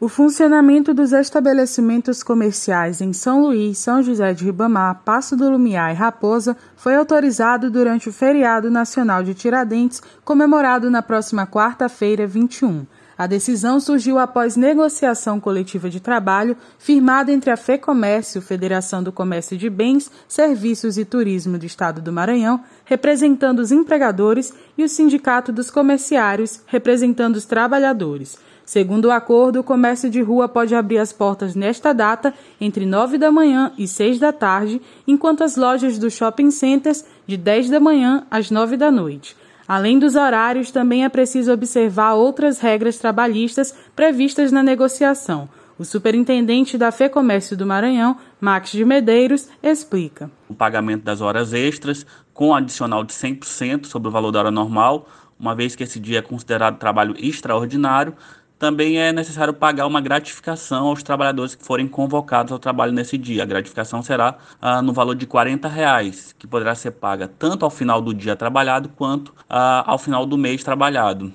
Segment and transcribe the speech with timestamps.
[0.00, 5.90] O funcionamento dos estabelecimentos comerciais em São Luís, São José de Ribamar, Passo do Lumiar
[5.92, 12.86] e Raposa foi autorizado durante o feriado nacional de Tiradentes, comemorado na próxima quarta-feira, 21.
[13.20, 19.58] A decisão surgiu após negociação coletiva de trabalho firmada entre a FEComércio, Federação do Comércio
[19.58, 25.52] de Bens, Serviços e Turismo do Estado do Maranhão, representando os empregadores, e o Sindicato
[25.52, 28.38] dos Comerciários, representando os trabalhadores.
[28.64, 33.18] Segundo o acordo, o comércio de rua pode abrir as portas nesta data entre 9
[33.18, 37.80] da manhã e 6 da tarde, enquanto as lojas dos shopping centers de 10 da
[37.80, 39.36] manhã às 9 da noite.
[39.70, 45.48] Além dos horários, também é preciso observar outras regras trabalhistas previstas na negociação.
[45.78, 50.28] O superintendente da FEComércio do Maranhão, Max de Medeiros, explica.
[50.48, 55.08] O pagamento das horas extras, com adicional de 100% sobre o valor da hora normal,
[55.38, 58.16] uma vez que esse dia é considerado trabalho extraordinário,
[58.60, 63.42] também é necessário pagar uma gratificação aos trabalhadores que forem convocados ao trabalho nesse dia.
[63.42, 67.70] A gratificação será ah, no valor de 40 reais, que poderá ser paga tanto ao
[67.70, 71.32] final do dia trabalhado quanto ah, ao final do mês trabalhado.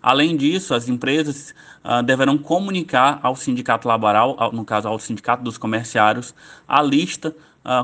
[0.00, 5.42] Além disso, as empresas ah, deverão comunicar ao sindicato laboral, ao, no caso ao sindicato
[5.42, 6.32] dos comerciários,
[6.66, 7.34] a lista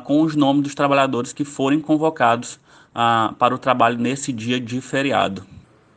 [0.04, 2.58] com os nomes dos trabalhadores que forem convocados
[3.38, 5.53] para o trabalho nesse dia de feriado.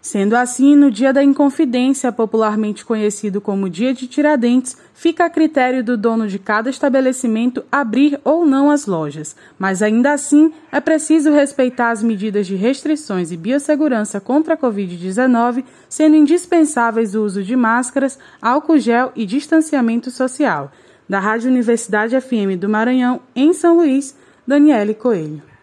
[0.08, 5.84] Sendo assim, no dia da Inconfidência, popularmente conhecido como Dia de Tiradentes, fica a critério
[5.84, 9.36] do dono de cada estabelecimento abrir ou não as lojas.
[9.60, 15.66] Mas ainda assim, é preciso respeitar as medidas de restrições e biossegurança contra a Covid-19,
[15.90, 20.72] sendo indispensáveis o uso de máscaras, álcool gel e distanciamento social.
[21.10, 24.16] Da Rádio Universidade FM do Maranhão, em São Luís,
[24.48, 25.57] Daniele Coelho.